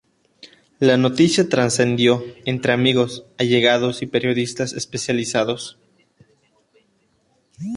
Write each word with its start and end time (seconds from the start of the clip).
La 0.79 0.97
noticia 0.97 1.47
trascendió 1.47 2.23
entre 2.45 2.73
amigos, 2.73 3.23
allegados 3.37 4.01
y 4.01 4.07
periodistas 4.07 4.73
especializados. 4.73 5.77